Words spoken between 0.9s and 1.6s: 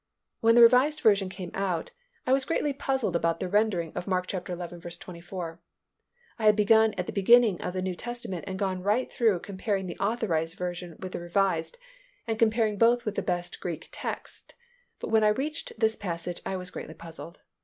Version came